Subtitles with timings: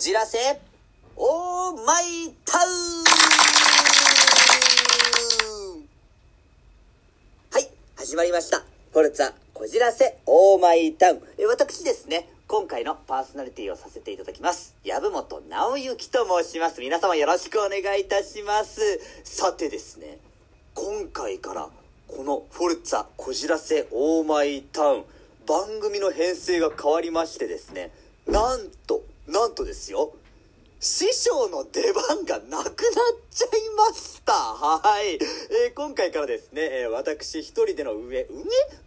[0.00, 0.38] じらせ、
[1.14, 3.04] オーマイタウン
[7.50, 8.60] はい、始まりました。
[8.92, 11.20] フォルツァ、こじらせ、オーマイタウン。
[11.36, 14.74] え私ですね、今回のパーソナリティをさせていただきます。
[14.86, 16.80] 籔本直之と申します。
[16.80, 18.80] 皆様よろしくお願いいたします。
[19.22, 20.16] さてですね、
[20.72, 21.68] 今回から
[22.08, 25.04] このフォルツァこじらせオーマイタウン
[25.46, 27.90] 番組の編成が変わりましてですね
[28.26, 30.12] なんとなんとですよ
[30.80, 32.72] 師匠の出番がなくなっ
[33.30, 34.32] ちゃいました。
[34.32, 38.28] はい、ー今回からですね、えー私一人での上、上？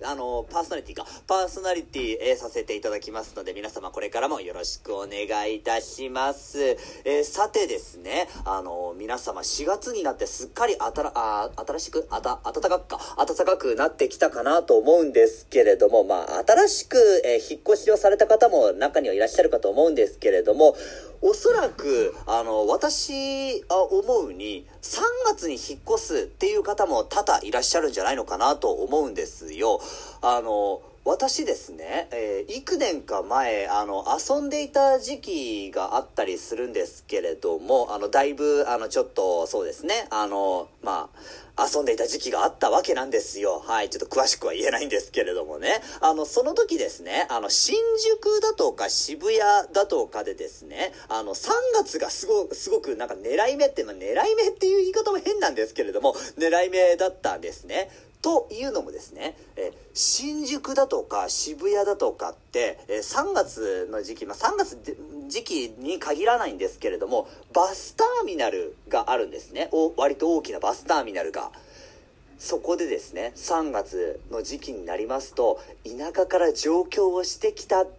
[0.03, 6.77] あの、パーソナリティか、パーソナリティ、えーさせていただきますので、皆様これからもよろしくお願いいたします。
[7.05, 20.75] えーさてですね、あの、皆様4月になってすっかりあたら、あ新しく、あた、暖かくか、暖かくなってきたかなと思うんですけれども、まあ、新しく、えー引っ越しをされた方も中にはいらっしゃるかと思うんですけれども、
[21.25, 29.79] おそらく、あの、私、は思うに、3月に引っ越すっていう方も多々いらっしゃるんじゃないのかなと思うんですよ。
[30.21, 41.09] あの、私ですね、えー幾年か前、あの、遊んでいた時期があったりするんですけれども、あの、だいぶ、あの、ちょっと、そうですね、あの、ま
[41.57, 43.59] あ、遊んでいた時期があったわけなんですよ。
[43.65, 45.81] はい、ちょっと詳しくは言えないんですけれどもね。
[45.99, 49.39] あの、その時ですね、あの、新宿だとか渋谷
[49.73, 57.89] だとかでですね、あの、3月がすご、すごくなんか狙い目って、まあ、狙い目っていう言い方も変なんですけれども、狙い目だったんですね。
[58.23, 64.79] というのもですね、え新宿だとか渋谷だとかって、え3月の時期、まあ、3月
[65.27, 69.67] 時期に限らないんですけれども、バスターミナルがあるんですね。
[69.73, 71.51] お割と大きなバスターミナルが。
[72.37, 77.89] そこでですね、3月の時期になりますと、田舎から上京をしてきた、だ、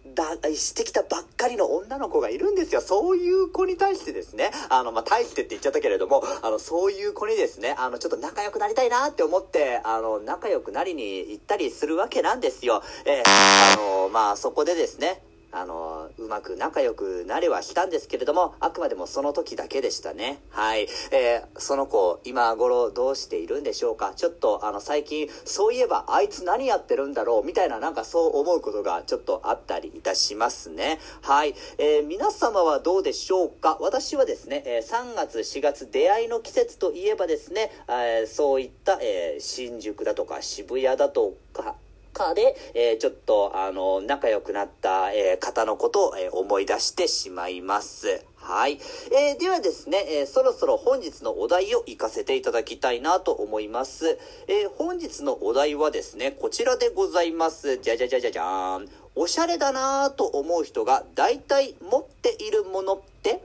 [0.53, 2.81] してきたばっかりの女の子がいるんですよ。
[2.81, 12.83] そういう子に対してですね、あの、まあ、対してって言っちゃったけれども、あの、そういう子にですね、あの、ちょっと仲良くなりたいなって思って、あの、仲良くなりに行ったりするわけなんですよ。
[13.05, 15.21] えーあの、まあ、そこでですね、
[15.55, 20.39] あの、うまく仲良くなれはしたんですけれども、あくまでもその時だけでしたね。
[20.49, 20.87] はい。
[21.11, 24.13] えーその子、今頃どうしているんでしょうか？
[24.15, 27.45] ちょっと、あの、最近、そういえば、あいつ何やってるんだろう？
[27.45, 30.99] みたいな、なんかそう思うことがちょっとあったりいたしますね。
[31.21, 31.55] はい。
[31.77, 33.77] えー皆様はどうでしょうか？
[33.79, 41.75] 私はですね、え3月、4月、出会いの季節といえばですね、えーそういった、え新宿だとか渋谷だとか、
[42.15, 48.23] かで、えーちょっと、あの、仲良くなった、えー方のことを、えー思い出してしまいます。
[48.37, 48.79] はい。
[49.11, 54.17] えーではですね、えーそろそろ本日のお題を行かせていただきたいなと思います。
[54.47, 57.77] えー本日のお題はですね、こちらでございます。
[57.77, 58.89] じゃじゃじゃじゃじゃーん。
[59.17, 63.41] おしゃれだなぁと思う人が大体持っているものって？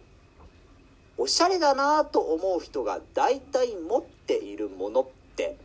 [1.17, 5.57] おしゃれだなぁと思う人が大体持っているものって？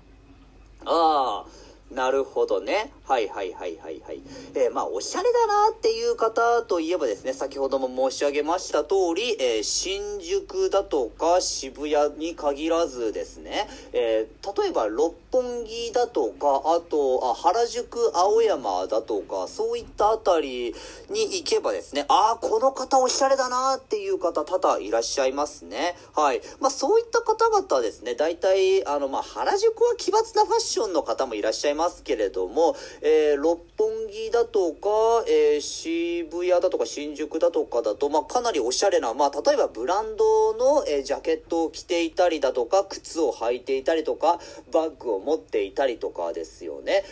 [0.85, 1.45] ああ、
[1.91, 2.91] なるほどね。
[3.05, 4.21] はいはいはいはいはい。
[4.55, 20.73] えーまあ、おしゃれだなっていう方といえばですね、先ほども申し上げました通り、えー新宿だとか渋谷に限らずですね、えー例えば六本木だとか、あと、あ原宿、青山だとか、そういったあたり
[21.09, 25.95] に行けばですね、ああ、この方おしゃれだなっていう方多々いらっしゃいますね。
[26.15, 26.41] はい。
[26.61, 34.89] まあ、そういった方々はですね、大体、あの、まあ、原宿は奇抜なファッションの方もいらっしゃいますけれども、えー六本木だとか、
[35.27, 44.39] えー渋谷だとか新宿だとかだと、まあ、かなりおしゃれな、まあ、例えばブランドの、えージャケットを着ていたりだとか、靴を履いていたりとか、
[44.71, 47.03] バッグを持っていたりとかですよね。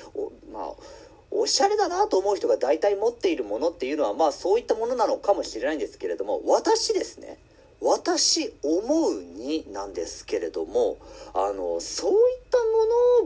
[0.52, 1.04] まあ
[1.36, 7.40] おしゃれだなと思う人が大体持っているものっていうのはまあそういったものなのかもしれないんですけれども私ですね
[7.84, 10.98] 私思うになんですけれども
[11.34, 12.18] あのそういっ
[12.50, 12.58] た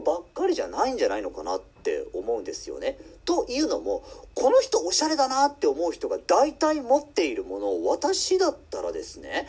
[0.00, 2.98] のばっかりじゃないんじゃないのかなって思うんですよね。
[3.24, 4.02] というのも
[4.34, 9.46] この人おしゃれだなって思う人が大体持っているものを私だったらですね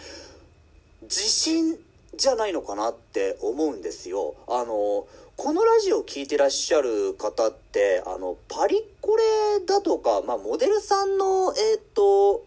[1.03, 1.77] 自信
[2.15, 4.35] じゃないのかなって思うんですよ。
[4.47, 5.07] あの
[5.38, 12.44] このラジオを聴いてらっしゃる方ってあのパリコレだとか、まあ、モデルさんのえっ、と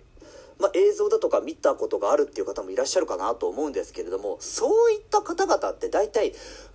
[0.63, 6.33] まあ、映像だとか見たことがあるっていう方もいらっしゃるかなと思うんですけれどもそういった方々って大体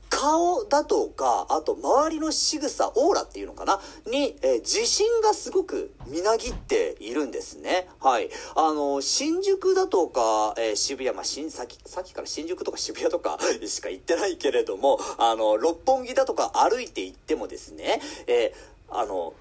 [0.10, 3.80] 顔だとかあと周りの仕草オーラっていうのかな？
[4.10, 7.89] に、えー自信がすごくみなぎっているんですね。
[8.00, 8.30] はい。
[8.56, 13.38] あの新宿だとか、えー渋谷まあ新さっきさっきから新宿とか渋谷とか
[13.68, 19.34] しか行ってないけれどもあの六本木だとか歩いて行ってもですね、えーあの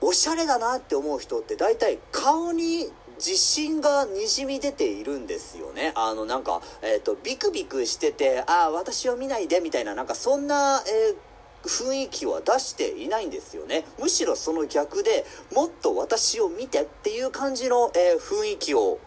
[0.00, 5.92] おしゃれだなって思う人って大体顔に自信がにじみ出ているんですよね。
[5.94, 11.16] あの、なんか、えっ、ー、と、ビクビクしてて、ああ、私を見ないで、みたいな、なんかそんな、えー
[11.64, 13.84] 雰囲気は出していないんですよね。
[13.98, 19.00] むしろその逆でもっと私を見てっていう感じの、えー、雰囲気を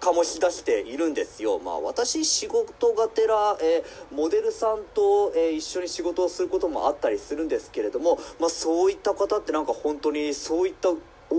[0.00, 1.58] 醸し出しているんですよ。
[1.60, 10.90] まあ私仕事がてら、えー、モデルさんと、えー、一緒に仕事をすることもあったりするんですけれども、まあそういった方ってなんか本当にそういった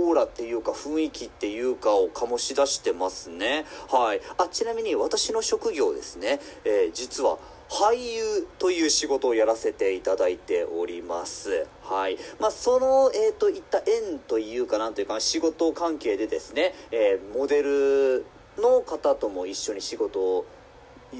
[0.08, 3.66] オーラっていうか雰囲気っていうかを醸し出してますね。
[3.90, 4.22] はい。
[4.38, 7.38] あ、ちなみに私の職業ですね、えー、実は
[7.70, 11.68] 俳優という仕事をやらせていただいております。
[11.84, 12.18] はい。
[12.40, 18.26] まあ、その、えっ、ー、と、いった縁というかなんというか、仕事関係でですね、えー、モデル
[18.58, 20.46] の方とも一緒に仕事を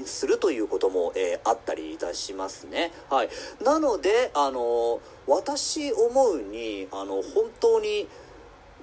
[0.04, 2.92] するということも、えー、あったりいたしますね。
[3.10, 3.28] はい。
[3.64, 8.06] なので、あの私思うに、あの、本当に、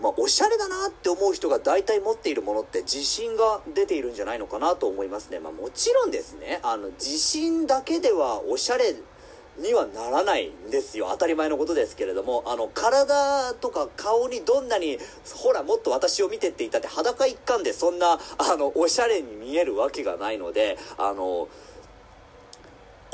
[0.01, 5.40] まあ、おしゃれだなって思う人が大体持っているものって自信が出ているんじゃないのかなと思いますね。
[5.40, 8.95] まあ、もちろんですね、あの、自信だけではおしゃれ
[9.60, 11.10] にはならないんですよ。
[11.12, 14.98] 当たり前のことですけれども、あの、体とか顔にどんなに、
[15.36, 21.48] ほら、もっと私を見てって言ったって裸一貫でそんな、あの、おしゃれに見えるわけがないので、あの、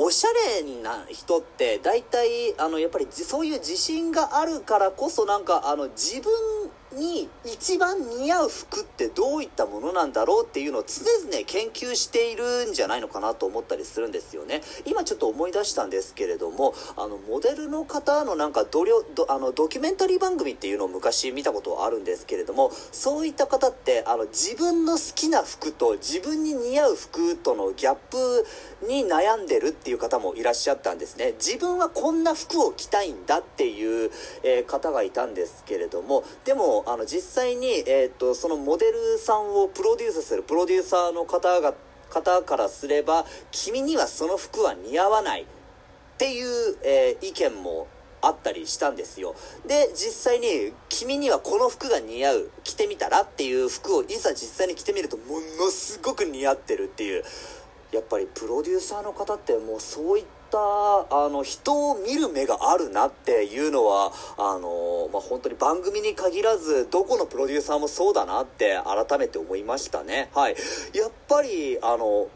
[0.09, 6.31] おしゃれな人って大体あのやっぱりそういう自信があるからこそなんかあの自分
[6.99, 14.61] に一番似合う服ってどういったものなんだろうっていうのを常々研究しているんじゃないのかなと思ったりするんですよね。
[14.85, 28.45] 今ちょっと思い出したんですけれども、あの、モデルの方のなんかドリドあのドキュメンタリー番組っていうのを昔見たことはあるんですけれども、そういった方ってあの自分の好きな服と自分に似合う服とのギャップ
[28.87, 31.33] に悩んでるっていう方もいらっしゃったんですね。
[31.37, 34.11] 自分はこんな服を着たいんだっていう、
[34.43, 41.75] えー、方がいたんですけれども、でもあの実際に、えーと、そのモデルさんをプロデュースするプロデューサーの方が
[42.09, 45.45] 方からすれば君にはその服は似合わないっ
[46.17, 47.85] ていう、えー、意見も
[48.23, 49.35] あったりしたんですよ。
[49.67, 57.23] で実際に君にはこの服が似合う着てみたらっていう服をいざ実際に着てみるとものすごく似合ってるっていう。
[57.91, 70.55] やっぱりプロデューサーの方ってもうそういったったあの人を見る目があるなっていうのはあの、まあ、本当に番組に限らずどこのプロデューサーもそうだなって改めて思いましたねはい
[70.93, 72.27] やっぱりあの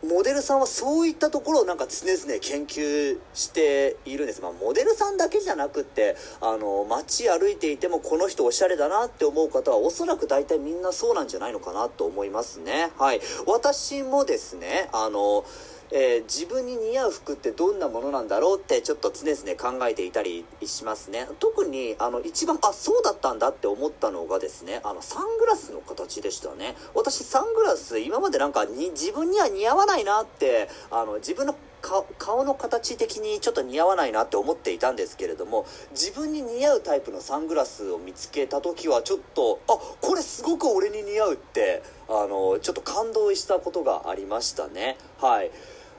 [0.00, 4.40] モデルさんはそういったところをなんか常々研究しているんです。
[4.40, 12.92] まあ、モデルさんだけじゃなくって、あの、街歩いていてもこの人おしゃれだなって思う方はおそらく大体みんなそうなんじゃないのかなと思いますね。
[12.96, 13.20] はい。
[13.48, 15.44] 私もですね、あの、
[15.90, 21.26] えー、自分に似合う服ってどんなものなんだろうってちょっと常々考えていたりしますね。
[21.38, 26.76] 特にあの一番あそうだったんだって思ったのがですねあのサングラスの形でしたね。
[26.94, 44.96] 私サングラス今までなんかに自分には似合わないなってあの自分の顔の形的にちょっと似合わないなって思っていたんですけれども自分に似合うタイプのサングラスを見つけた時はちょっとあこれすごく俺に似合うってあのちょっと感動したことがありましたね。
[45.18, 45.50] はい。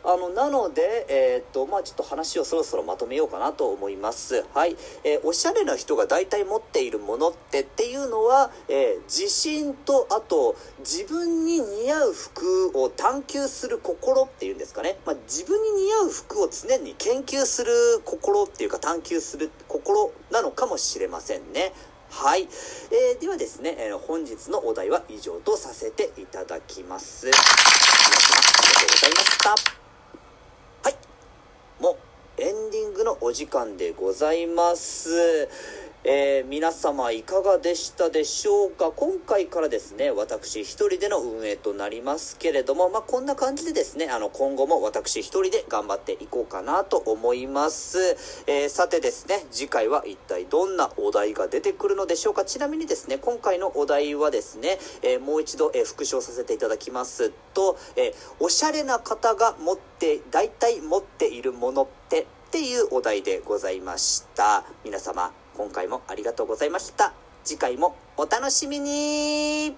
[0.04, 4.46] あの、なので、えっ、と、まあちょっと話をそろそろまとめようかなと思います。
[4.54, 4.78] はい。
[5.04, 14.98] えー、おしゃれな人が大体持っているものってっていうのは、えー、自信と、あと、自分に似合う服を探求する心っていうんですかね。
[15.06, 17.74] まあ自分に似合う服を常に研究する
[18.06, 21.74] 心っていうか探求する心なのかもしれませんね。
[22.10, 22.44] はい。
[22.44, 27.26] えー、ではですね、えー、本日のお題は以上とさせていただきます。
[27.26, 29.80] 皆様、ありがとうございました。
[32.42, 35.48] エンディングのお時間でございます。
[36.04, 38.92] えー、皆様いかがでしたでしょうか？
[38.92, 48.18] 今回からですね、私一人での運営となりますけれども、まあ、こんな感じでですね、あの、今後も私一人で頑張っていこうかなと思います。
[48.48, 52.44] えー、さてですね、次回は一体どんなお題が出てくるのでしょうか？
[52.44, 62.26] ちなみにですね、今回のお題はですね、えー、もう一度、え復唱させていただきますと、えおしゃれな方が持って、大体持っているものって
[62.60, 64.66] っていうお題でございました。
[64.84, 67.14] 皆様、今回もありがとうございました。
[67.42, 69.78] 次回もお楽しみに